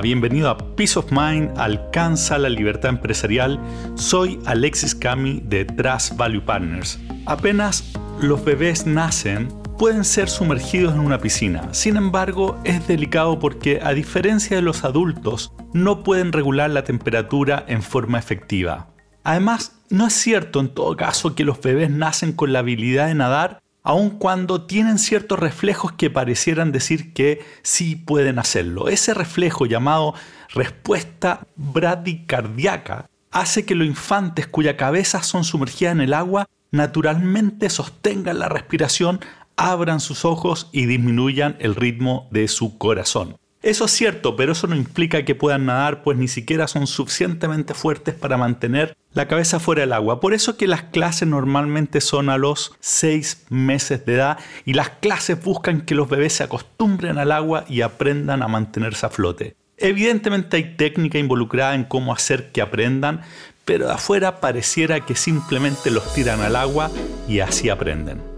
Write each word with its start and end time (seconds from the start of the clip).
Bienvenido 0.00 0.48
a 0.48 0.56
Peace 0.76 0.98
of 0.98 1.12
Mind, 1.12 1.50
alcanza 1.58 2.38
la 2.38 2.48
libertad 2.48 2.90
empresarial. 2.90 3.60
Soy 3.94 4.38
Alexis 4.46 4.94
Cami 4.94 5.42
de 5.44 5.64
Trust 5.64 6.16
Value 6.16 6.40
Partners. 6.40 6.98
Apenas 7.26 7.92
los 8.20 8.44
bebés 8.44 8.86
nacen, 8.86 9.48
pueden 9.78 10.04
ser 10.04 10.28
sumergidos 10.28 10.94
en 10.94 11.00
una 11.00 11.18
piscina. 11.18 11.74
Sin 11.74 11.96
embargo, 11.96 12.58
es 12.64 12.86
delicado 12.88 13.38
porque 13.38 13.80
a 13.82 13.92
diferencia 13.92 14.56
de 14.56 14.62
los 14.62 14.84
adultos, 14.84 15.52
no 15.72 16.02
pueden 16.02 16.32
regular 16.32 16.70
la 16.70 16.84
temperatura 16.84 17.64
en 17.68 17.82
forma 17.82 18.18
efectiva. 18.18 18.88
Además, 19.24 19.80
no 19.90 20.06
es 20.06 20.14
cierto 20.14 20.60
en 20.60 20.68
todo 20.68 20.96
caso 20.96 21.34
que 21.34 21.44
los 21.44 21.60
bebés 21.60 21.90
nacen 21.90 22.32
con 22.32 22.52
la 22.52 22.60
habilidad 22.60 23.08
de 23.08 23.14
nadar 23.14 23.62
aun 23.82 24.10
cuando 24.10 24.66
tienen 24.66 24.98
ciertos 24.98 25.38
reflejos 25.38 25.92
que 25.92 26.10
parecieran 26.10 26.72
decir 26.72 27.12
que 27.12 27.44
sí 27.62 27.96
pueden 27.96 28.38
hacerlo. 28.38 28.88
Ese 28.88 29.14
reflejo 29.14 29.66
llamado 29.66 30.14
respuesta 30.54 31.46
bradicardiaca 31.56 33.08
hace 33.30 33.64
que 33.64 33.74
los 33.74 33.86
infantes 33.86 34.46
cuya 34.46 34.76
cabeza 34.76 35.22
son 35.22 35.44
sumergidas 35.44 35.92
en 35.92 36.00
el 36.02 36.14
agua 36.14 36.48
naturalmente 36.70 37.70
sostengan 37.70 38.38
la 38.38 38.48
respiración, 38.48 39.20
abran 39.56 40.00
sus 40.00 40.24
ojos 40.24 40.68
y 40.72 40.86
disminuyan 40.86 41.56
el 41.60 41.74
ritmo 41.74 42.28
de 42.30 42.48
su 42.48 42.78
corazón. 42.78 43.36
Eso 43.62 43.84
es 43.84 43.92
cierto, 43.92 44.34
pero 44.34 44.52
eso 44.52 44.66
no 44.66 44.74
implica 44.74 45.24
que 45.24 45.36
puedan 45.36 45.66
nadar, 45.66 46.02
pues 46.02 46.18
ni 46.18 46.26
siquiera 46.26 46.66
son 46.66 46.88
suficientemente 46.88 47.74
fuertes 47.74 48.14
para 48.14 48.36
mantener 48.36 48.96
la 49.14 49.28
cabeza 49.28 49.60
fuera 49.60 49.82
del 49.82 49.92
agua. 49.92 50.20
Por 50.20 50.34
eso 50.34 50.56
que 50.56 50.66
las 50.66 50.82
clases 50.82 51.28
normalmente 51.28 52.00
son 52.00 52.28
a 52.28 52.38
los 52.38 52.72
6 52.80 53.46
meses 53.50 54.04
de 54.04 54.14
edad 54.14 54.38
y 54.64 54.72
las 54.72 54.88
clases 54.88 55.42
buscan 55.42 55.82
que 55.82 55.94
los 55.94 56.08
bebés 56.08 56.32
se 56.32 56.42
acostumbren 56.42 57.18
al 57.18 57.30
agua 57.30 57.64
y 57.68 57.82
aprendan 57.82 58.42
a 58.42 58.48
mantenerse 58.48 59.06
a 59.06 59.10
flote. 59.10 59.54
Evidentemente 59.76 60.56
hay 60.56 60.76
técnica 60.76 61.18
involucrada 61.18 61.76
en 61.76 61.84
cómo 61.84 62.12
hacer 62.12 62.50
que 62.50 62.62
aprendan, 62.62 63.20
pero 63.64 63.86
de 63.86 63.92
afuera 63.92 64.40
pareciera 64.40 65.00
que 65.00 65.14
simplemente 65.14 65.92
los 65.92 66.12
tiran 66.14 66.40
al 66.40 66.56
agua 66.56 66.90
y 67.28 67.40
así 67.40 67.68
aprenden. 67.68 68.31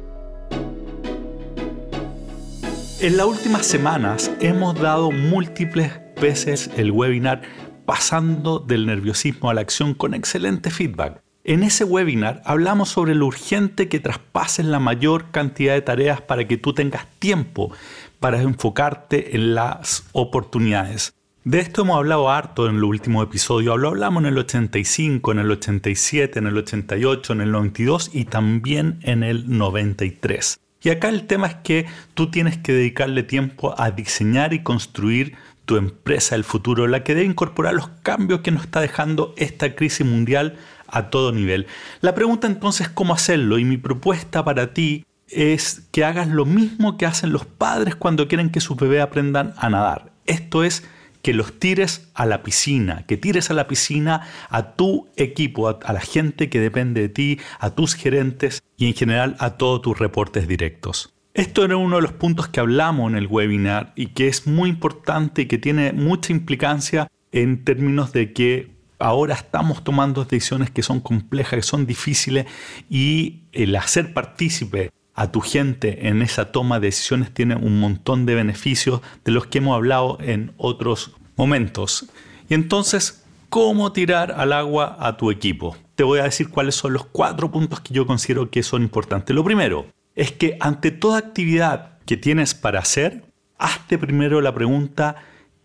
En 3.04 3.18
las 3.18 3.26
últimas 3.26 3.66
semanas 3.66 4.30
hemos 4.40 4.80
dado 4.80 5.10
múltiples 5.10 5.92
veces 6.18 6.70
el 6.78 6.90
webinar 6.90 7.42
Pasando 7.84 8.60
del 8.60 8.86
nerviosismo 8.86 9.50
a 9.50 9.52
la 9.52 9.60
acción 9.60 9.92
con 9.92 10.14
excelente 10.14 10.70
feedback. 10.70 11.20
En 11.44 11.64
ese 11.64 11.84
webinar 11.84 12.40
hablamos 12.46 12.88
sobre 12.88 13.14
lo 13.14 13.26
urgente 13.26 13.90
que 13.90 14.00
traspases 14.00 14.64
la 14.64 14.78
mayor 14.78 15.30
cantidad 15.32 15.74
de 15.74 15.82
tareas 15.82 16.22
para 16.22 16.48
que 16.48 16.56
tú 16.56 16.72
tengas 16.72 17.06
tiempo 17.18 17.72
para 18.20 18.40
enfocarte 18.40 19.36
en 19.36 19.54
las 19.54 20.04
oportunidades. 20.12 21.12
De 21.44 21.58
esto 21.60 21.82
hemos 21.82 21.98
hablado 21.98 22.30
harto 22.30 22.70
en 22.70 22.76
el 22.76 22.84
último 22.84 23.22
episodio. 23.22 23.76
Lo 23.76 23.88
hablamos 23.88 24.22
en 24.22 24.30
el 24.30 24.38
85, 24.38 25.30
en 25.30 25.38
el 25.40 25.50
87, 25.50 26.38
en 26.38 26.46
el 26.46 26.56
88, 26.56 27.34
en 27.34 27.40
el 27.42 27.52
92 27.52 28.12
y 28.14 28.24
también 28.24 28.98
en 29.02 29.22
el 29.22 29.58
93. 29.58 30.58
Y 30.84 30.90
acá 30.90 31.08
el 31.08 31.26
tema 31.26 31.46
es 31.46 31.54
que 31.56 31.86
tú 32.12 32.30
tienes 32.30 32.58
que 32.58 32.72
dedicarle 32.72 33.22
tiempo 33.22 33.74
a 33.78 33.90
diseñar 33.90 34.52
y 34.52 34.62
construir 34.62 35.34
tu 35.64 35.78
empresa 35.78 36.34
del 36.34 36.44
futuro, 36.44 36.86
la 36.86 37.02
que 37.02 37.14
debe 37.14 37.26
incorporar 37.26 37.72
los 37.72 37.88
cambios 38.02 38.40
que 38.40 38.50
nos 38.50 38.64
está 38.64 38.82
dejando 38.82 39.34
esta 39.38 39.74
crisis 39.74 40.06
mundial 40.06 40.56
a 40.86 41.08
todo 41.08 41.32
nivel. 41.32 41.66
La 42.02 42.14
pregunta 42.14 42.46
entonces 42.46 42.88
es 42.88 42.92
cómo 42.92 43.14
hacerlo 43.14 43.58
y 43.58 43.64
mi 43.64 43.78
propuesta 43.78 44.44
para 44.44 44.74
ti 44.74 45.06
es 45.28 45.88
que 45.90 46.04
hagas 46.04 46.28
lo 46.28 46.44
mismo 46.44 46.98
que 46.98 47.06
hacen 47.06 47.32
los 47.32 47.46
padres 47.46 47.94
cuando 47.94 48.28
quieren 48.28 48.50
que 48.50 48.60
sus 48.60 48.76
bebés 48.76 49.00
aprendan 49.00 49.54
a 49.56 49.70
nadar. 49.70 50.12
Esto 50.26 50.64
es 50.64 50.84
que 51.24 51.32
los 51.32 51.58
tires 51.58 52.10
a 52.12 52.26
la 52.26 52.42
piscina, 52.42 53.06
que 53.06 53.16
tires 53.16 53.50
a 53.50 53.54
la 53.54 53.66
piscina 53.66 54.28
a 54.50 54.74
tu 54.74 55.08
equipo, 55.16 55.70
a, 55.70 55.92
la 55.92 56.00
gente 56.00 56.50
que 56.50 56.60
depende 56.60 57.00
de 57.00 57.08
ti, 57.08 57.40
a 57.58 57.70
tus 57.70 57.94
gerentes 57.94 58.62
y 58.76 58.88
en 58.88 58.94
general 58.94 59.34
a 59.38 59.56
todos 59.56 59.80
tus 59.80 59.98
reportes 59.98 60.46
directos. 60.46 61.14
Esto 61.32 61.64
era 61.64 61.78
uno 61.78 61.96
de 61.96 62.02
los 62.02 62.12
puntos 62.12 62.48
que 62.48 62.60
hablamos 62.60 63.10
en 63.10 63.16
el 63.16 63.26
webinar 63.26 63.94
y 63.96 64.08
que 64.08 64.28
es 64.28 64.46
muy 64.46 64.68
importante 64.68 65.42
y 65.42 65.46
que 65.46 65.56
tiene 65.56 65.94
mucha 65.94 66.30
implicancia 66.30 67.10
en 67.32 67.64
términos 67.64 68.12
de 68.12 68.34
que 68.34 68.70
ahora 68.98 69.34
estamos 69.34 69.82
tomando 69.82 70.26
decisiones 70.26 70.70
que 70.70 70.82
son 70.82 71.00
complejas, 71.00 71.54
que 71.54 71.62
son 71.62 71.86
difíciles 71.86 72.44
y 72.90 73.44
el 73.52 73.74
hacer 73.76 74.12
partícipe 74.12 74.90
a 75.14 75.30
tu 75.30 75.40
gente 75.40 76.08
en 76.08 76.22
esa 76.22 76.50
toma 76.50 76.80
de 76.80 76.88
decisiones 76.88 77.32
tiene 77.32 77.54
un 77.54 77.78
montón 77.78 78.26
de 78.26 78.34
beneficios 78.34 79.00
de 79.24 79.32
los 79.32 79.46
que 79.46 79.58
hemos 79.58 79.76
hablado 79.76 80.18
en 80.20 80.52
otros 80.56 81.12
momentos. 81.36 82.06
Y 82.48 82.54
entonces, 82.54 83.24
¿cómo 83.48 83.92
tirar 83.92 84.32
al 84.32 84.52
agua 84.52 84.96
a 84.98 85.16
tu 85.16 85.30
equipo? 85.30 85.76
Te 85.94 86.02
voy 86.02 86.18
a 86.18 86.24
decir 86.24 86.50
cuáles 86.50 86.74
son 86.74 86.92
los 86.92 87.06
cuatro 87.06 87.50
puntos 87.50 87.80
que 87.80 87.94
yo 87.94 88.06
considero 88.06 88.50
que 88.50 88.62
son 88.62 88.82
importantes. 88.82 89.34
Lo 89.34 89.44
primero 89.44 89.86
es 90.16 90.32
que 90.32 90.56
ante 90.60 90.90
toda 90.90 91.18
actividad 91.18 91.98
que 92.06 92.16
tienes 92.16 92.54
para 92.54 92.80
hacer, 92.80 93.24
hazte 93.58 93.98
primero 93.98 94.40
la 94.40 94.54
pregunta, 94.54 95.16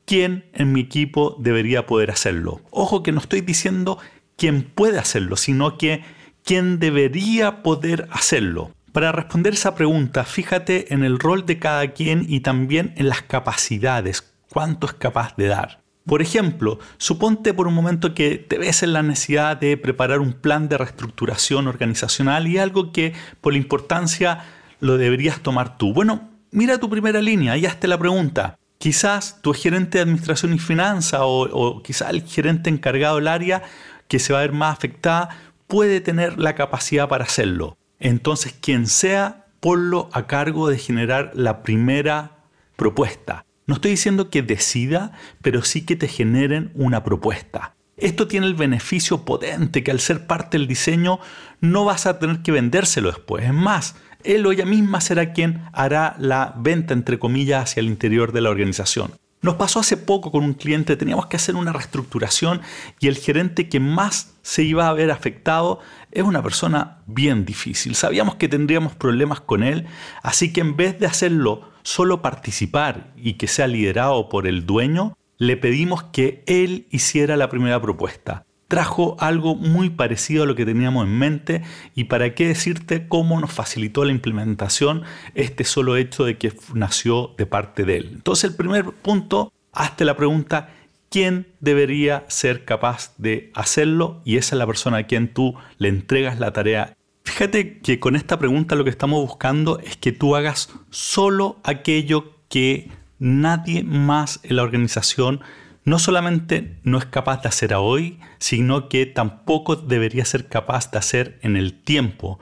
¿quién 0.06 0.46
en 0.54 0.72
mi 0.72 0.82
equipo 0.82 1.36
debería 1.40 1.88
poder 1.88 2.12
hacerlo? 2.12 2.62
Ojo 2.70 3.02
que 3.02 3.12
no 3.12 3.20
estoy 3.20 3.42
diciendo 3.42 3.98
quién 4.38 4.64
puede 4.64 5.00
hacerlo, 5.00 5.36
sino 5.36 5.78
que 5.78 6.04
quién 6.44 6.80
debería 6.80 7.64
poder 7.64 8.08
hacerlo. 8.12 8.72
Para 8.92 9.12
responder 9.12 9.54
esa 9.54 9.76
pregunta, 9.76 10.24
fíjate 10.24 10.94
en 10.94 11.04
el 11.04 11.20
rol 11.20 11.46
de 11.46 11.60
cada 11.60 11.88
quien 11.90 12.26
y 12.28 12.40
también 12.40 12.94
en 12.98 13.08
las 13.08 13.22
capacidades, 13.22 14.34
cuánto 14.50 14.88
es 14.88 14.94
capaz 14.94 15.36
de 15.36 15.48
dar. 15.48 15.82
Por 16.06 16.24
ejemplo, 16.24 16.80
suponte 16.98 17.54
por 17.54 17.68
un 17.68 17.76
momento 17.76 18.16
que 18.16 18.38
te 18.38 18.58
ves 18.58 18.82
en 18.82 18.94
la 18.94 19.04
necesidad 19.04 19.58
de 19.58 19.78
preparar 19.78 20.22
un 20.22 20.34
plan 20.34 20.68
de 20.68 20.78
reestructuración 20.78 21.68
organizacional 21.68 22.48
y 22.48 22.58
algo 22.58 22.92
que 22.92 23.14
por 23.42 23.54
la 23.54 23.60
importancia 23.60 24.44
lo 24.80 24.98
deberías 24.98 25.42
tomar 25.42 25.78
tú. 25.78 25.94
Bueno, 25.94 26.30
mira 26.50 26.80
tu 26.80 26.90
primera 26.90 27.22
línea 27.22 27.58
y 27.58 27.68
hazte 27.68 27.88
la 27.88 28.00
pregunta. 28.00 28.58
Quizás 28.80 29.40
tu 29.44 29.54
gerente 29.54 30.00
de 30.00 30.04
administración 30.04 30.54
y 30.54 30.58
finanzas 30.58 31.22
o, 31.22 31.42
o 31.42 31.84
quizás 31.84 32.10
el 32.10 32.24
gerente 32.24 32.72
encargado 32.72 33.18
del 33.18 33.28
área 33.28 33.62
que 34.08 34.18
se 34.18 34.34
va 34.34 34.40
a 34.40 34.44
ver 34.44 34.54
más 34.54 34.76
afectada 34.76 35.30
puede 35.68 36.02
tener 36.02 36.40
la 36.40 36.56
capacidad 36.56 37.08
para 37.08 37.26
hacerlo. 37.26 37.78
Entonces, 38.00 38.56
quien 38.60 38.88
sea, 38.88 39.48
ponlo 39.60 40.10
a 40.14 40.28
cargo 40.28 40.70
de 40.70 40.78
generar 40.78 41.32
la 41.34 41.64
primera 41.64 42.44
propuesta. 42.76 43.46
No 43.68 43.76
estoy 43.76 43.92
diciendo 43.92 44.30
que 44.30 44.42
decida, 44.42 45.12
pero 45.42 45.64
sí 45.64 45.86
que 45.86 45.96
te 45.96 46.08
generen 46.08 46.72
una 46.76 47.04
propuesta. 47.04 47.76
Esto 47.98 48.28
tiene 48.28 48.48
el 48.48 48.56
beneficio 48.56 49.26
potente 49.26 49.84
que 49.84 49.92
al 49.92 50.00
ser 50.00 50.26
parte 50.26 50.58
del 50.58 50.68
diseño 50.68 51.20
no 51.60 51.84
vas 51.86 52.06
a 52.06 52.18
tener 52.18 52.40
que 52.40 52.54
vendérselo 52.54 53.12
después. 53.12 53.44
Es 53.46 53.54
más, 53.54 53.96
él 54.24 54.46
o 54.46 54.52
ella 54.52 54.66
misma 54.66 55.02
será 55.02 55.34
quien 55.34 55.64
hará 55.74 56.16
la 56.18 56.56
venta, 56.58 56.94
entre 56.94 57.20
comillas, 57.20 57.64
hacia 57.64 57.82
el 57.82 57.88
interior 57.88 58.32
de 58.32 58.42
la 58.42 58.50
organización. 58.50 59.12
Nos 59.42 59.56
pasó 59.56 59.80
hace 59.80 59.96
poco 59.96 60.32
con 60.32 60.44
un 60.44 60.54
cliente, 60.54 60.98
teníamos 60.98 61.28
que 61.28 61.38
hacer 61.38 61.56
una 61.56 61.72
reestructuración 61.72 62.62
y 63.00 63.08
el 63.08 63.18
gerente 63.18 63.70
que 63.70 63.80
más 63.80 64.34
se 64.42 64.64
iba 64.64 64.90
a 64.90 64.94
ver 64.94 65.12
afectado 65.12 65.80
es 66.12 66.24
una 66.24 66.44
persona 66.44 66.98
bien 67.08 67.46
difícil. 67.46 67.96
Sabíamos 67.96 68.36
que 68.36 68.50
tendríamos 68.50 68.96
problemas 68.96 69.40
con 69.40 69.64
él, 69.64 69.88
así 70.24 70.52
que 70.52 70.60
en 70.60 70.76
vez 70.76 71.00
de 71.00 71.06
hacerlo 71.06 71.70
solo 71.84 72.22
participar 72.22 73.14
y 73.16 73.34
que 73.34 73.48
sea 73.48 73.68
liderado 73.68 74.28
por 74.28 74.46
el 74.46 74.66
dueño, 74.66 75.18
le 75.38 75.56
pedimos 75.56 76.04
que 76.04 76.44
él 76.46 76.88
hiciera 76.92 77.38
la 77.38 77.48
primera 77.48 77.82
propuesta 77.82 78.46
trajo 78.70 79.18
algo 79.20 79.56
muy 79.56 79.90
parecido 79.90 80.44
a 80.44 80.46
lo 80.46 80.56
que 80.56 80.64
teníamos 80.64 81.06
en 81.06 81.18
mente 81.18 81.64
y 81.96 82.06
para 82.06 82.36
qué 82.36 82.48
decirte 82.48 83.08
cómo 83.08 83.42
nos 83.42 83.52
facilitó 83.52 84.06
la 84.06 84.12
implementación 84.12 85.04
este 85.34 85.64
solo 85.66 85.98
hecho 85.98 86.24
de 86.24 86.38
que 86.38 86.54
nació 86.74 87.34
de 87.38 87.48
parte 87.48 87.84
de 87.84 87.98
él. 87.98 88.12
Entonces 88.14 88.52
el 88.52 88.56
primer 88.56 88.86
punto, 88.86 89.52
hazte 89.74 90.06
la 90.06 90.16
pregunta, 90.16 90.70
¿quién 91.10 91.48
debería 91.60 92.26
ser 92.28 92.64
capaz 92.64 93.14
de 93.18 93.52
hacerlo? 93.56 94.22
Y 94.24 94.38
esa 94.38 94.56
es 94.56 94.60
la 94.60 94.68
persona 94.68 94.98
a 94.98 95.08
quien 95.08 95.34
tú 95.34 95.56
le 95.80 95.90
entregas 95.90 96.40
la 96.40 96.54
tarea. 96.54 96.96
Fíjate 97.24 97.80
que 97.80 98.00
con 98.00 98.16
esta 98.16 98.38
pregunta 98.38 98.76
lo 98.76 98.84
que 98.84 98.92
estamos 98.92 99.20
buscando 99.20 99.80
es 99.80 99.98
que 99.98 100.12
tú 100.12 100.36
hagas 100.36 100.70
solo 100.92 101.58
aquello 101.64 102.36
que 102.50 102.92
nadie 103.18 103.84
más 103.84 104.40
en 104.44 104.58
la 104.58 104.64
organización 104.64 105.42
no 105.90 105.98
solamente 105.98 106.78
no 106.84 107.00
es 107.00 107.06
capaz 107.06 107.42
de 107.42 107.50
hacer 107.50 107.74
a 107.74 107.80
hoy, 107.80 108.20
sino 108.38 108.90
que 108.90 109.08
tampoco 109.08 109.76
debería 109.76 110.24
ser 110.24 110.48
capaz 110.48 110.92
de 110.92 111.00
hacer 111.00 111.40
en 111.42 111.58
el 111.58 111.74
tiempo. 111.74 112.40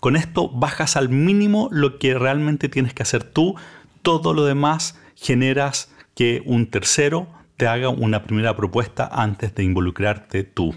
Con 0.00 0.16
esto 0.16 0.48
bajas 0.48 0.96
al 0.96 1.08
mínimo 1.08 1.68
lo 1.70 2.00
que 2.00 2.18
realmente 2.18 2.68
tienes 2.68 2.94
que 2.94 3.04
hacer 3.04 3.22
tú, 3.22 3.54
todo 4.02 4.34
lo 4.34 4.44
demás 4.44 4.98
generas 5.14 5.92
que 6.16 6.42
un 6.44 6.66
tercero 6.66 7.28
te 7.56 7.68
haga 7.68 7.88
una 7.88 8.24
primera 8.24 8.56
propuesta 8.56 9.08
antes 9.12 9.54
de 9.54 9.62
involucrarte 9.62 10.42
tú. 10.42 10.74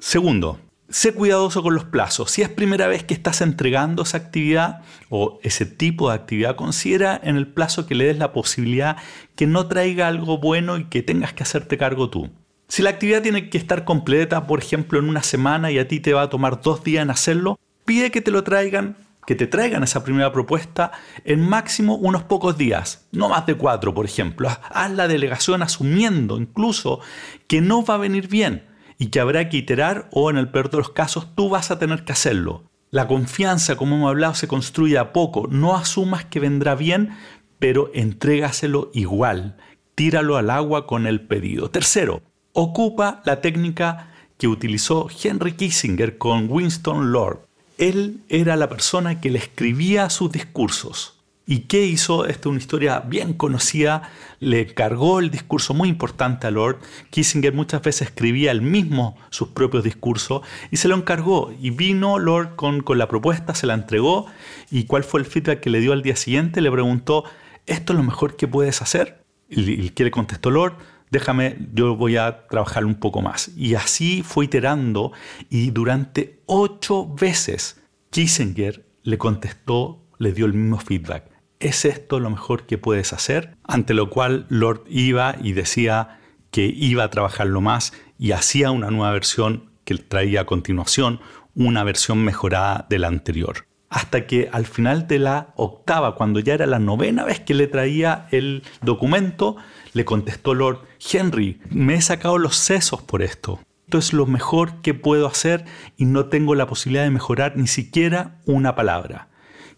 Segundo, 0.00 0.58
sé 0.90 1.14
cuidadoso 1.14 1.62
con 1.62 1.74
los 1.74 1.84
plazos. 1.84 2.30
Si 2.32 2.42
es 2.42 2.48
primera 2.48 2.88
vez 2.88 3.04
que 3.04 3.14
estás 3.14 3.40
entregando 3.40 4.02
esa 4.02 4.18
actividad 4.18 4.82
o 5.08 5.38
ese 5.42 5.64
tipo 5.64 6.08
de 6.08 6.16
actividad, 6.16 6.56
considera 6.56 7.18
en 7.22 7.36
el 7.36 7.46
plazo 7.46 7.86
que 7.86 7.94
le 7.94 8.06
des 8.06 8.18
la 8.18 8.32
posibilidad 8.32 8.96
que 9.36 9.46
no 9.46 9.66
traiga 9.68 10.08
algo 10.08 10.38
bueno 10.38 10.76
y 10.76 10.84
que 10.84 11.02
tengas 11.02 11.32
que 11.32 11.44
hacerte 11.44 11.78
cargo 11.78 12.10
tú. 12.10 12.30
Si 12.68 12.82
la 12.82 12.90
actividad 12.90 13.22
tiene 13.22 13.50
que 13.50 13.58
estar 13.58 13.84
completa, 13.84 14.46
por 14.46 14.60
ejemplo, 14.60 14.98
en 14.98 15.08
una 15.08 15.22
semana 15.22 15.70
y 15.70 15.78
a 15.78 15.88
ti 15.88 16.00
te 16.00 16.12
va 16.12 16.22
a 16.22 16.30
tomar 16.30 16.60
dos 16.60 16.84
días 16.84 17.02
en 17.02 17.10
hacerlo, 17.10 17.58
pide 17.84 18.10
que 18.10 18.20
te 18.20 18.30
lo 18.30 18.44
traigan, 18.44 18.96
que 19.26 19.34
te 19.34 19.46
traigan 19.46 19.82
esa 19.82 20.04
primera 20.04 20.32
propuesta 20.32 20.92
en 21.24 21.40
máximo 21.40 21.96
unos 21.96 22.24
pocos 22.24 22.56
días, 22.56 23.08
no 23.10 23.28
más 23.28 23.46
de 23.46 23.54
cuatro, 23.54 23.92
por 23.94 24.04
ejemplo. 24.06 24.48
Haz 24.48 24.90
la 24.92 25.08
delegación 25.08 25.62
asumiendo 25.62 26.36
incluso 26.36 27.00
que 27.48 27.60
no 27.60 27.84
va 27.84 27.94
a 27.94 27.98
venir 27.98 28.28
bien 28.28 28.69
y 29.00 29.06
que 29.06 29.18
habrá 29.18 29.48
que 29.48 29.56
iterar 29.56 30.08
o 30.12 30.30
en 30.30 30.36
el 30.36 30.50
peor 30.50 30.70
de 30.70 30.76
los 30.76 30.90
casos 30.90 31.34
tú 31.34 31.48
vas 31.48 31.70
a 31.70 31.78
tener 31.78 32.04
que 32.04 32.12
hacerlo. 32.12 32.64
La 32.90 33.08
confianza, 33.08 33.76
como 33.76 33.96
hemos 33.96 34.10
hablado, 34.10 34.34
se 34.34 34.46
construye 34.46 34.98
a 34.98 35.14
poco. 35.14 35.48
No 35.50 35.74
asumas 35.74 36.26
que 36.26 36.38
vendrá 36.38 36.74
bien, 36.74 37.16
pero 37.58 37.90
entrégaselo 37.94 38.90
igual. 38.92 39.56
Tíralo 39.94 40.36
al 40.36 40.50
agua 40.50 40.86
con 40.86 41.06
el 41.06 41.22
pedido. 41.22 41.70
Tercero, 41.70 42.20
ocupa 42.52 43.22
la 43.24 43.40
técnica 43.40 44.10
que 44.36 44.48
utilizó 44.48 45.08
Henry 45.22 45.52
Kissinger 45.52 46.18
con 46.18 46.50
Winston 46.50 47.10
Lord. 47.10 47.46
Él 47.78 48.20
era 48.28 48.54
la 48.56 48.68
persona 48.68 49.18
que 49.22 49.30
le 49.30 49.38
escribía 49.38 50.10
sus 50.10 50.30
discursos. 50.30 51.19
¿Y 51.50 51.62
qué 51.62 51.84
hizo? 51.84 52.26
Esta 52.26 52.42
es 52.42 52.46
una 52.46 52.60
historia 52.60 53.00
bien 53.00 53.32
conocida. 53.34 54.08
Le 54.38 54.72
cargó 54.72 55.18
el 55.18 55.32
discurso 55.32 55.74
muy 55.74 55.88
importante 55.88 56.46
a 56.46 56.52
Lord. 56.52 56.78
Kissinger 57.10 57.52
muchas 57.54 57.82
veces 57.82 58.02
escribía 58.02 58.52
él 58.52 58.62
mismo 58.62 59.16
sus 59.30 59.48
propios 59.48 59.82
discursos 59.82 60.42
y 60.70 60.76
se 60.76 60.86
lo 60.86 60.94
encargó. 60.94 61.52
Y 61.60 61.70
vino 61.70 62.20
Lord 62.20 62.54
con, 62.54 62.82
con 62.82 62.98
la 62.98 63.08
propuesta, 63.08 63.56
se 63.56 63.66
la 63.66 63.74
entregó. 63.74 64.26
¿Y 64.70 64.84
cuál 64.84 65.02
fue 65.02 65.18
el 65.18 65.26
feedback 65.26 65.58
que 65.58 65.70
le 65.70 65.80
dio 65.80 65.92
al 65.92 66.02
día 66.02 66.14
siguiente? 66.14 66.60
Le 66.60 66.70
preguntó, 66.70 67.24
¿esto 67.66 67.94
es 67.94 67.96
lo 67.96 68.04
mejor 68.04 68.36
que 68.36 68.46
puedes 68.46 68.80
hacer? 68.80 69.24
¿Y 69.48 69.90
qué 69.90 70.04
le 70.04 70.12
contestó 70.12 70.52
Lord? 70.52 70.74
Déjame, 71.10 71.58
yo 71.74 71.96
voy 71.96 72.16
a 72.16 72.46
trabajar 72.46 72.84
un 72.84 72.94
poco 72.94 73.22
más. 73.22 73.50
Y 73.56 73.74
así 73.74 74.22
fue 74.22 74.44
iterando 74.44 75.10
y 75.48 75.72
durante 75.72 76.42
ocho 76.46 77.12
veces 77.12 77.82
Kissinger 78.10 78.86
le 79.02 79.18
contestó, 79.18 80.06
le 80.18 80.32
dio 80.32 80.46
el 80.46 80.52
mismo 80.52 80.78
feedback. 80.78 81.29
¿Es 81.60 81.84
esto 81.84 82.18
lo 82.18 82.30
mejor 82.30 82.66
que 82.66 82.78
puedes 82.78 83.12
hacer? 83.12 83.56
Ante 83.64 83.94
lo 83.94 84.10
cual 84.10 84.46
Lord 84.48 84.84
iba 84.88 85.36
y 85.40 85.52
decía 85.52 86.18
que 86.50 86.64
iba 86.64 87.04
a 87.04 87.10
trabajarlo 87.10 87.60
más 87.60 87.92
y 88.18 88.32
hacía 88.32 88.70
una 88.70 88.90
nueva 88.90 89.12
versión 89.12 89.70
que 89.84 89.94
traía 89.94 90.42
a 90.42 90.46
continuación, 90.46 91.20
una 91.54 91.84
versión 91.84 92.24
mejorada 92.24 92.86
de 92.88 92.98
la 92.98 93.08
anterior. 93.08 93.66
Hasta 93.88 94.26
que 94.26 94.48
al 94.52 94.66
final 94.66 95.06
de 95.06 95.18
la 95.18 95.52
octava, 95.56 96.14
cuando 96.14 96.40
ya 96.40 96.54
era 96.54 96.66
la 96.66 96.78
novena 96.78 97.24
vez 97.24 97.40
que 97.40 97.54
le 97.54 97.66
traía 97.66 98.28
el 98.30 98.62
documento, 98.82 99.56
le 99.92 100.04
contestó 100.04 100.54
Lord, 100.54 100.80
Henry, 101.12 101.60
me 101.70 101.94
he 101.94 102.00
sacado 102.00 102.38
los 102.38 102.56
sesos 102.56 103.02
por 103.02 103.22
esto. 103.22 103.60
Esto 103.86 103.98
es 103.98 104.12
lo 104.12 104.26
mejor 104.26 104.80
que 104.82 104.94
puedo 104.94 105.26
hacer 105.26 105.64
y 105.96 106.04
no 106.04 106.26
tengo 106.26 106.54
la 106.54 106.68
posibilidad 106.68 107.02
de 107.02 107.10
mejorar 107.10 107.56
ni 107.56 107.66
siquiera 107.66 108.38
una 108.46 108.76
palabra. 108.76 109.28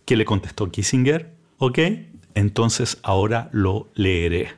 ¿Qué 0.04 0.16
le 0.16 0.26
contestó 0.26 0.70
Kissinger? 0.70 1.41
¿Ok? 1.64 1.78
Entonces 2.34 2.98
ahora 3.04 3.48
lo 3.52 3.88
leeré. 3.94 4.48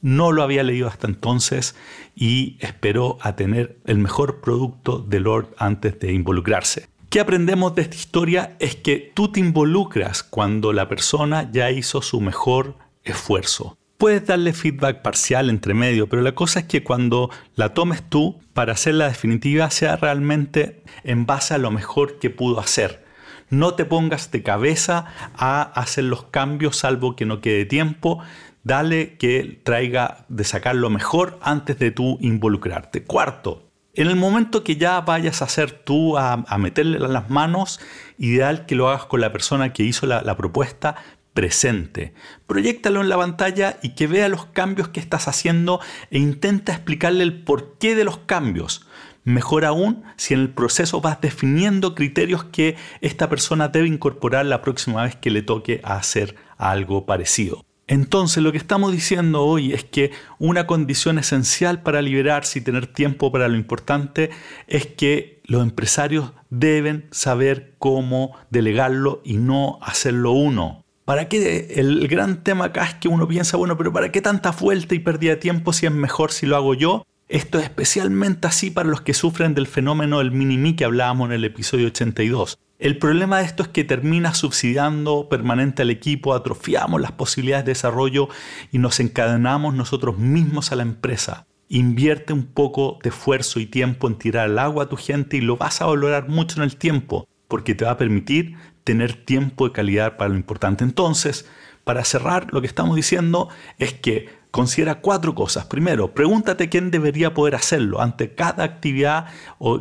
No 0.00 0.32
lo 0.32 0.42
había 0.42 0.62
leído 0.62 0.88
hasta 0.88 1.06
entonces 1.06 1.76
y 2.14 2.56
espero 2.58 3.18
a 3.20 3.36
tener 3.36 3.76
el 3.84 3.98
mejor 3.98 4.40
producto 4.40 4.98
de 4.98 5.20
Lord 5.20 5.54
antes 5.58 6.00
de 6.00 6.14
involucrarse. 6.14 6.88
¿Qué 7.10 7.20
aprendemos 7.20 7.74
de 7.74 7.82
esta 7.82 7.96
historia? 7.96 8.56
Es 8.60 8.76
que 8.76 9.12
tú 9.12 9.30
te 9.30 9.40
involucras 9.40 10.22
cuando 10.22 10.72
la 10.72 10.88
persona 10.88 11.50
ya 11.52 11.70
hizo 11.70 12.00
su 12.00 12.22
mejor 12.22 12.76
esfuerzo. 13.02 13.76
Puedes 13.98 14.26
darle 14.26 14.54
feedback 14.54 15.02
parcial 15.02 15.50
entre 15.50 15.74
medio, 15.74 16.08
pero 16.08 16.22
la 16.22 16.34
cosa 16.34 16.60
es 16.60 16.64
que 16.64 16.82
cuando 16.82 17.28
la 17.56 17.74
tomes 17.74 18.08
tú 18.08 18.40
para 18.54 18.72
hacerla 18.72 19.08
definitiva 19.08 19.70
sea 19.70 19.96
realmente 19.96 20.82
en 21.02 21.26
base 21.26 21.52
a 21.52 21.58
lo 21.58 21.70
mejor 21.70 22.18
que 22.18 22.30
pudo 22.30 22.58
hacer 22.58 23.03
no 23.50 23.74
te 23.74 23.84
pongas 23.84 24.30
de 24.30 24.42
cabeza 24.42 25.06
a 25.36 25.62
hacer 25.62 26.04
los 26.04 26.24
cambios 26.24 26.76
salvo 26.76 27.16
que 27.16 27.26
no 27.26 27.40
quede 27.40 27.64
tiempo. 27.64 28.20
Dale 28.62 29.16
que 29.18 29.60
traiga 29.62 30.24
de 30.28 30.44
sacar 30.44 30.74
lo 30.74 30.90
mejor 30.90 31.38
antes 31.42 31.78
de 31.78 31.90
tú 31.90 32.18
involucrarte. 32.20 33.04
Cuarto, 33.04 33.70
en 33.94 34.08
el 34.08 34.16
momento 34.16 34.64
que 34.64 34.76
ya 34.76 35.00
vayas 35.02 35.40
a 35.40 35.44
hacer 35.44 35.70
tú 35.70 36.18
a, 36.18 36.44
meterle 36.58 36.98
las 36.98 37.30
manos, 37.30 37.78
ideal 38.18 38.66
que 38.66 38.74
lo 38.74 38.88
hagas 38.88 39.04
con 39.04 39.20
la 39.20 39.32
persona 39.32 39.72
que 39.72 39.84
hizo 39.84 40.06
la, 40.06 40.22
la 40.22 40.36
propuesta 40.36 40.96
presente. 41.34 42.14
Proyectalo 42.46 43.02
en 43.02 43.08
la 43.08 43.18
pantalla 43.18 43.78
y 43.82 43.90
que 43.90 44.06
vea 44.06 44.28
los 44.28 44.46
cambios 44.46 44.88
que 44.88 45.00
estás 45.00 45.28
haciendo 45.28 45.80
e 46.10 46.18
intenta 46.18 46.72
explicarle 46.72 47.22
el 47.22 47.42
porqué 47.42 47.94
de 47.94 48.04
los 48.04 48.18
cambios. 48.18 48.86
Mejor 49.24 49.64
aún 49.64 50.04
si 50.16 50.34
en 50.34 50.40
el 50.40 50.50
proceso 50.50 51.00
vas 51.00 51.20
definiendo 51.20 51.94
criterios 51.94 52.44
que 52.44 52.76
esta 53.00 53.28
persona 53.28 53.68
debe 53.68 53.88
incorporar 53.88 54.44
la 54.44 54.60
próxima 54.60 55.02
vez 55.02 55.16
que 55.16 55.30
le 55.30 55.42
toque 55.42 55.80
hacer 55.82 56.36
algo 56.58 57.06
parecido. 57.06 57.64
Entonces 57.86 58.42
lo 58.42 58.52
que 58.52 58.58
estamos 58.58 58.92
diciendo 58.92 59.44
hoy 59.44 59.72
es 59.72 59.84
que 59.84 60.10
una 60.38 60.66
condición 60.66 61.18
esencial 61.18 61.82
para 61.82 62.00
liberarse 62.00 62.58
y 62.58 62.62
tener 62.62 62.86
tiempo 62.86 63.30
para 63.30 63.48
lo 63.48 63.56
importante 63.56 64.30
es 64.66 64.86
que 64.86 65.40
los 65.44 65.62
empresarios 65.62 66.32
deben 66.48 67.06
saber 67.10 67.74
cómo 67.78 68.36
delegarlo 68.50 69.20
y 69.24 69.36
no 69.36 69.78
hacerlo 69.82 70.32
uno. 70.32 70.84
¿Para 71.04 71.28
qué? 71.28 71.74
El 71.76 72.08
gran 72.08 72.42
tema 72.42 72.66
acá 72.66 72.86
es 72.86 72.94
que 72.94 73.08
uno 73.08 73.28
piensa, 73.28 73.58
bueno, 73.58 73.76
pero 73.76 73.92
¿para 73.92 74.10
qué 74.10 74.22
tanta 74.22 74.52
vuelta 74.52 74.94
y 74.94 75.00
pérdida 75.00 75.32
de 75.32 75.36
tiempo 75.36 75.74
si 75.74 75.84
es 75.84 75.92
mejor 75.92 76.32
si 76.32 76.46
lo 76.46 76.56
hago 76.56 76.72
yo? 76.72 77.04
Esto 77.28 77.58
es 77.58 77.64
especialmente 77.64 78.46
así 78.46 78.70
para 78.70 78.88
los 78.88 79.00
que 79.00 79.14
sufren 79.14 79.54
del 79.54 79.66
fenómeno 79.66 80.18
del 80.18 80.30
mini 80.30 80.76
que 80.76 80.84
hablábamos 80.84 81.28
en 81.28 81.32
el 81.32 81.44
episodio 81.44 81.86
82. 81.86 82.58
El 82.78 82.98
problema 82.98 83.38
de 83.38 83.44
esto 83.44 83.62
es 83.62 83.70
que 83.70 83.82
termina 83.82 84.34
subsidiando 84.34 85.30
permanente 85.30 85.82
al 85.82 85.90
equipo, 85.90 86.34
atrofiamos 86.34 87.00
las 87.00 87.12
posibilidades 87.12 87.64
de 87.64 87.70
desarrollo 87.70 88.28
y 88.72 88.78
nos 88.78 89.00
encadenamos 89.00 89.74
nosotros 89.74 90.18
mismos 90.18 90.70
a 90.70 90.76
la 90.76 90.82
empresa. 90.82 91.46
Invierte 91.70 92.34
un 92.34 92.44
poco 92.44 92.98
de 93.02 93.08
esfuerzo 93.08 93.58
y 93.58 93.64
tiempo 93.66 94.06
en 94.06 94.16
tirar 94.16 94.44
al 94.44 94.58
agua 94.58 94.84
a 94.84 94.88
tu 94.90 94.98
gente 94.98 95.38
y 95.38 95.40
lo 95.40 95.56
vas 95.56 95.80
a 95.80 95.86
valorar 95.86 96.28
mucho 96.28 96.58
en 96.58 96.64
el 96.64 96.76
tiempo, 96.76 97.26
porque 97.48 97.74
te 97.74 97.86
va 97.86 97.92
a 97.92 97.96
permitir 97.96 98.56
tener 98.84 99.24
tiempo 99.24 99.66
de 99.66 99.72
calidad 99.72 100.18
para 100.18 100.28
lo 100.28 100.36
importante. 100.36 100.84
Entonces, 100.84 101.48
para 101.84 102.04
cerrar, 102.04 102.52
lo 102.52 102.60
que 102.60 102.66
estamos 102.66 102.96
diciendo 102.96 103.48
es 103.78 103.94
que 103.94 104.43
considera 104.54 105.00
cuatro 105.00 105.34
cosas. 105.34 105.66
Primero, 105.66 106.14
pregúntate 106.14 106.68
quién 106.68 106.92
debería 106.92 107.34
poder 107.34 107.56
hacerlo 107.56 108.00
ante 108.00 108.36
cada 108.36 108.62
actividad 108.62 109.26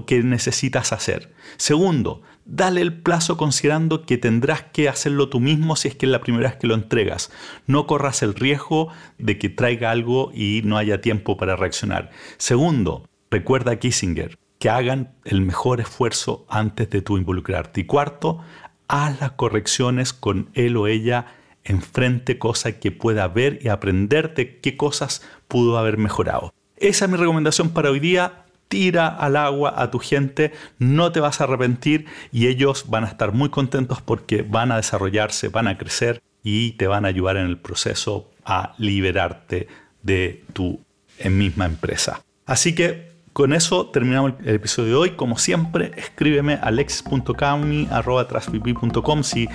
que 0.08 0.24
necesitas 0.24 0.92
hacer. 0.94 1.32
Segundo, 1.58 2.24
dale 2.46 2.82
el 2.82 2.92
plazo 2.92 3.38
considerando 3.38 4.04
que 4.04 4.18
tendrás 4.18 4.64
que 4.64 4.90
hacerlo 4.90 5.30
tú 5.30 5.40
mismo 5.40 5.76
si 5.76 5.90
es 5.90 5.96
que 5.96 6.08
es 6.08 6.12
la 6.12 6.22
primera 6.22 6.50
vez 6.50 6.58
que 6.58 6.66
lo 6.66 6.74
entregas. 6.74 7.32
No 7.68 7.86
corras 7.86 8.24
el 8.24 8.34
riesgo 8.34 8.88
de 9.20 9.38
que 9.38 9.50
traiga 9.50 9.92
algo 9.92 10.32
y 10.34 10.64
no 10.66 10.80
haya 10.80 11.02
tiempo 11.02 11.38
para 11.38 11.56
reaccionar. 11.56 12.10
Segundo, 12.38 13.08
recuerda 13.30 13.74
a 13.74 13.76
Kissinger 13.76 14.40
que 14.58 14.72
hagan 14.72 15.14
el 15.24 15.42
mejor 15.42 15.82
esfuerzo 15.82 16.48
antes 16.50 16.90
de 16.90 17.04
tú 17.04 17.20
involucrarte. 17.20 17.82
Y 17.82 17.84
cuarto, 17.84 18.40
haz 18.88 19.22
las 19.22 19.34
correcciones 19.34 20.14
con 20.14 20.50
él 20.56 20.78
o 20.78 20.88
ella 20.88 21.28
enfrente 21.64 22.38
cosas 22.38 22.74
que 22.74 22.92
pueda 22.92 23.28
ver 23.28 23.60
y 23.62 23.70
aprender 23.70 24.34
de 24.34 24.60
qué 24.60 24.78
cosas 24.78 25.22
pudo 25.48 25.78
haber 25.78 25.98
mejorado. 25.98 26.54
Esa 26.78 27.06
es 27.06 27.12
mi 27.12 27.18
recomendación 27.18 27.70
para 27.70 27.92
hoy 27.92 28.00
día. 28.00 28.46
Tira 28.68 29.08
al 29.08 29.36
agua 29.36 29.74
a 29.78 29.92
tu 29.92 30.00
gente, 30.00 30.52
no 30.80 31.12
te 31.12 31.20
vas 31.20 31.40
a 31.40 31.44
arrepentir 31.44 32.08
y 32.32 32.48
ellos 32.48 32.86
van 32.90 33.04
a 33.04 33.08
estar 33.08 33.32
muy 33.32 33.50
contentos 33.50 34.02
porque 34.02 34.42
van 34.42 34.72
a 34.72 34.78
desarrollarse, 34.78 35.50
van 35.50 35.68
a 35.68 35.78
crecer 35.78 36.24
y 36.42 36.72
te 36.72 36.88
van 36.88 37.06
a 37.06 37.10
ayudar 37.10 37.38
en 37.38 37.46
el 37.46 37.60
proceso 37.60 38.32
a 38.44 38.74
liberarte 38.80 39.68
de 40.02 40.44
tu 40.54 40.82
misma 41.24 41.66
empresa. 41.66 42.24
Así 42.46 42.74
que 42.74 43.13
con 43.34 43.54
eso 43.54 43.88
terminamos 43.88 44.34
el 44.46 44.56
episodio 44.56 44.90
de 44.90 44.96
hoy. 44.96 45.10
Como 45.12 45.38
siempre, 45.38 45.92
escríbeme 45.98 46.54
a 46.54 46.68
alexis.cauni.com 46.68 49.24
si 49.24 49.50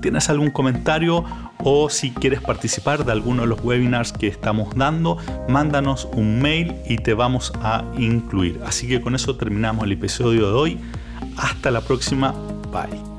tienes 0.00 0.30
algún 0.30 0.50
comentario 0.50 1.24
o 1.62 1.90
si 1.90 2.12
quieres 2.12 2.40
participar 2.40 3.04
de 3.04 3.12
alguno 3.12 3.42
de 3.42 3.48
los 3.48 3.62
webinars 3.62 4.12
que 4.12 4.28
estamos 4.28 4.74
dando, 4.76 5.18
mándanos 5.48 6.08
un 6.12 6.40
mail 6.40 6.76
y 6.88 6.98
te 6.98 7.14
vamos 7.14 7.52
a 7.60 7.84
incluir. 7.98 8.60
Así 8.64 8.86
que 8.86 9.00
con 9.00 9.14
eso 9.14 9.36
terminamos 9.36 9.84
el 9.84 9.92
episodio 9.92 10.48
de 10.48 10.52
hoy. 10.52 10.78
Hasta 11.36 11.70
la 11.70 11.80
próxima. 11.80 12.32
Bye. 12.72 13.13